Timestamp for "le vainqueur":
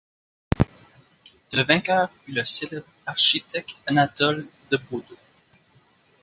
1.53-2.09